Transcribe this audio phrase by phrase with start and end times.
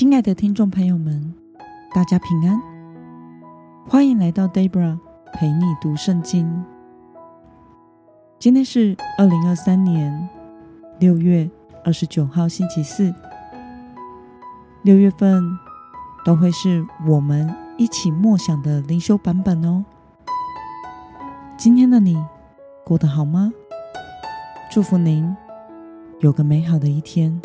[0.00, 1.34] 亲爱的听众朋友们，
[1.94, 2.58] 大家平安，
[3.86, 4.98] 欢迎来到 Debra
[5.34, 6.64] 陪你读圣经。
[8.38, 10.26] 今天是二零二三年
[10.98, 11.50] 六月
[11.84, 13.14] 二十九号，星期四。
[14.80, 15.42] 六月份
[16.24, 19.84] 都会是我们一起默想的灵修版本哦。
[21.58, 22.16] 今天的你
[22.86, 23.52] 过得好吗？
[24.72, 25.36] 祝福您
[26.20, 27.42] 有个美好的一天。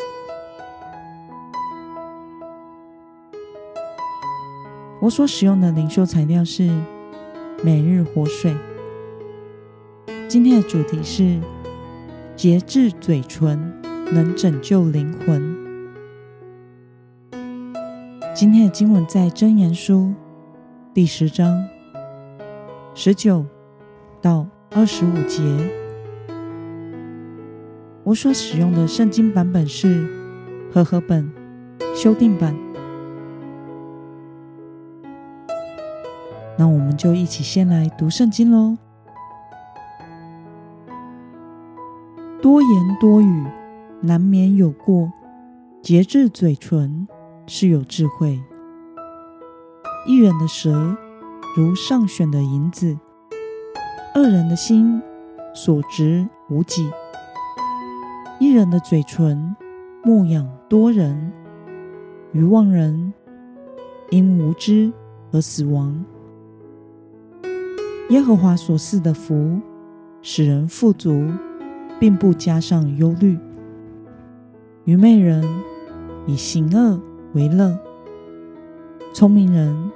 [4.98, 6.62] 我所使用的灵修材料是
[7.62, 8.50] 《每日活水》。
[10.26, 11.38] 今天的主题是
[12.34, 13.74] 节制嘴唇，
[14.10, 15.54] 能拯救灵魂。
[18.34, 20.14] 今天的经文在箴言书
[20.94, 21.62] 第十章
[22.94, 23.44] 十九
[24.22, 25.42] 到二十五节。
[28.02, 30.08] 我所使用的圣经版本是
[30.72, 31.30] 和合本
[31.94, 32.65] 修订版。
[36.58, 38.76] 那我们就一起先来读圣经喽。
[42.40, 43.44] 多言多语，
[44.00, 45.10] 难免有过；
[45.82, 47.06] 节制嘴唇，
[47.46, 48.40] 是有智慧。
[50.06, 50.96] 一人的舌
[51.56, 52.96] 如上选的银子，
[54.14, 55.02] 二人的心
[55.54, 56.88] 所值无几。
[58.38, 59.56] 一人的嘴唇
[60.04, 61.32] 牧养多人，
[62.32, 63.12] 愚妄人
[64.10, 64.92] 因无知
[65.32, 66.04] 而死亡。
[68.10, 69.58] 耶和华所赐的福，
[70.22, 71.28] 使人富足，
[71.98, 73.36] 并不加上忧虑。
[74.84, 75.44] 愚昧人
[76.24, 77.00] 以行恶
[77.32, 77.76] 为乐，
[79.12, 79.90] 聪明人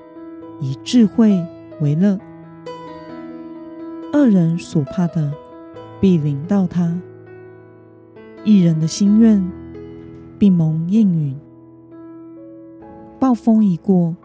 [0.58, 1.40] 以智慧
[1.80, 2.18] 为乐。
[4.12, 5.32] 恶人所怕的，
[6.00, 6.92] 必临到他；
[8.44, 9.40] 一人的心愿，
[10.36, 11.38] 必蒙应允。
[13.20, 14.16] 暴风一过，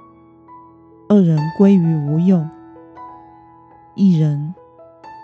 [1.09, 2.43] 恶人归于无有。
[3.95, 4.53] 一人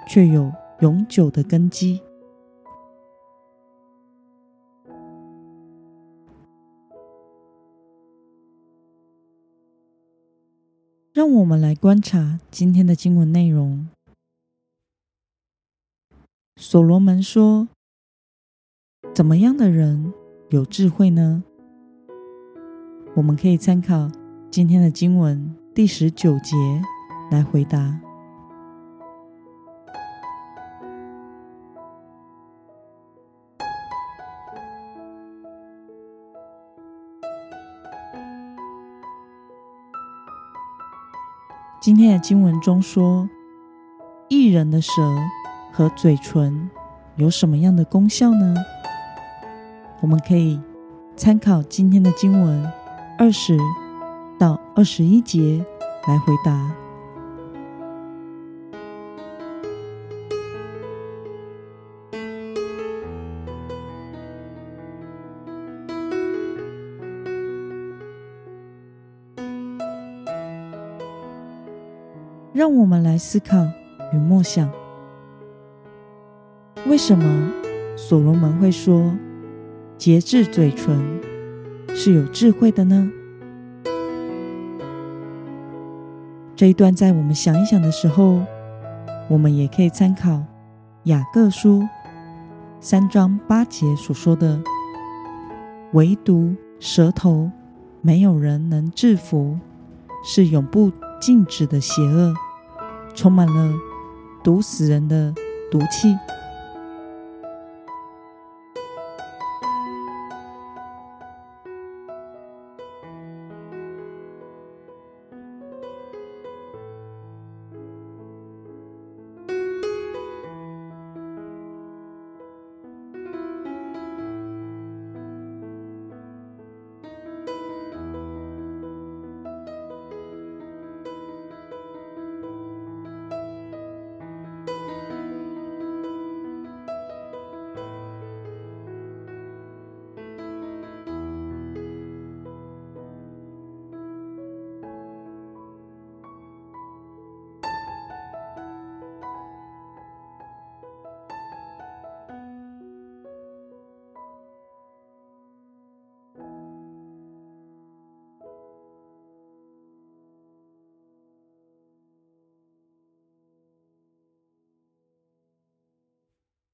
[0.08, 2.02] 却有永久的根基。
[11.14, 13.88] 让我们来观察今天的经文内容。
[16.56, 17.68] 所罗门说
[19.14, 20.14] ：“怎么样的人
[20.50, 21.44] 有智慧呢？”
[23.14, 24.10] 我们可以参考
[24.50, 26.56] 今天的经文第十九节
[27.30, 28.11] 来回答。
[41.82, 43.28] 今天的经文中说，
[44.30, 44.92] 一人的舌
[45.74, 46.70] 和嘴唇
[47.16, 48.54] 有什么样的功效呢？
[50.00, 50.62] 我们可以
[51.18, 52.72] 参考今天的经文
[53.18, 53.58] 二十
[54.38, 55.66] 到二十一节
[56.08, 56.72] 来回答。
[72.54, 73.66] 让我们来思考
[74.12, 74.70] 与默想：
[76.86, 77.50] 为什么
[77.96, 79.14] 所罗门会说
[79.98, 81.00] 节制嘴唇
[81.96, 83.10] 是有智慧的呢？
[86.58, 88.42] 这一段在我们想一想的时候，
[89.30, 90.44] 我们也可以参考
[91.04, 91.82] 雅各书
[92.82, 94.62] 三章八节所说的
[95.94, 97.50] ：“唯独舌头，
[98.02, 99.58] 没有人能制服，
[100.22, 102.34] 是永不禁止的邪恶，
[103.14, 103.74] 充满了
[104.44, 105.34] 毒死人的
[105.70, 106.18] 毒气。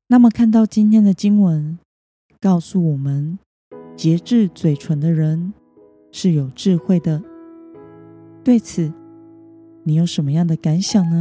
[0.10, 1.78] 那么，看到今天的经文，
[2.40, 3.38] 告诉我们，
[3.98, 5.54] 节制嘴唇的人
[6.14, 7.22] 是有智慧的。
[8.42, 8.94] 对此，
[9.84, 11.20] 你有什么样的感想呢？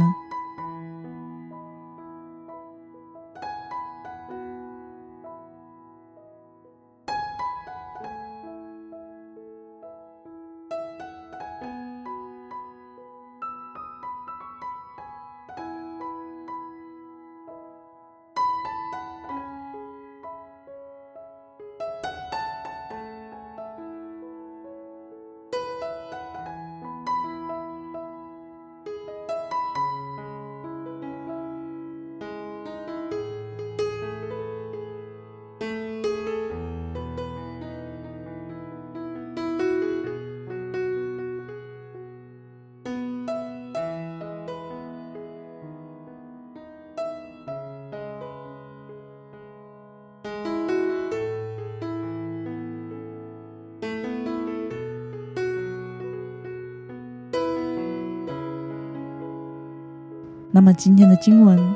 [60.51, 61.75] 那么今天的经文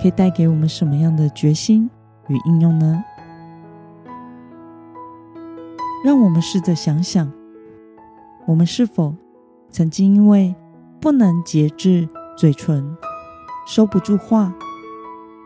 [0.00, 1.88] 可以带给我们什么样的决心
[2.28, 3.02] 与应用呢？
[6.04, 7.32] 让我们试着想想，
[8.46, 9.14] 我们是否
[9.70, 10.54] 曾经因为
[11.00, 12.96] 不能节制嘴唇、
[13.66, 14.52] 收不住话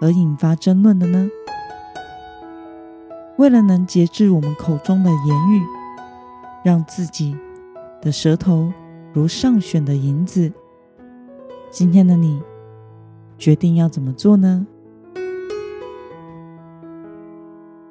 [0.01, 1.31] 而引发争论的呢？
[3.37, 5.63] 为了能节制我们口中的言语，
[6.65, 7.37] 让自己
[8.01, 8.73] 的舌头
[9.13, 10.53] 如上选的银子，
[11.71, 12.43] 今天的你。
[13.39, 14.67] 决定要怎么做呢？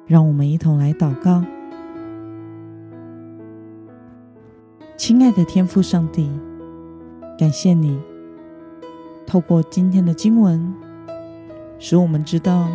[0.06, 1.44] 让我们一同来祷告。
[4.96, 6.30] 亲爱的天父上帝，
[7.38, 8.00] 感谢你
[9.26, 10.74] 透过今天的经文，
[11.78, 12.68] 使我们知道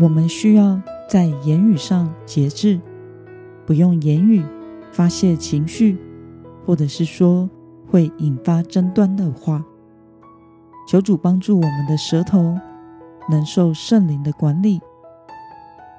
[0.00, 2.80] 我们需要在言语上节制，
[3.66, 4.42] 不用言语
[4.92, 5.98] 发泄情绪，
[6.64, 7.48] 或者是说
[7.90, 9.64] 会引发争端的话。
[10.88, 12.58] 求主帮助我们的舌头
[13.28, 14.80] 能受圣灵的管理，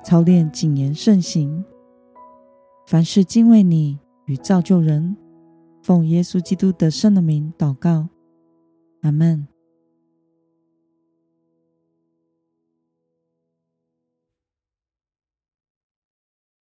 [0.03, 1.63] 操练谨言慎行，
[2.87, 5.15] 凡事敬畏你与造就人。
[5.83, 8.07] 奉耶稣基督得胜的名祷告，
[9.03, 9.47] 阿门。